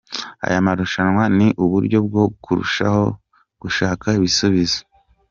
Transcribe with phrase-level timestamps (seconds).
[0.45, 3.03] Aya maruashanwa ni uburyo bwo kurushaho
[3.61, 4.79] gushaka ibisubizo.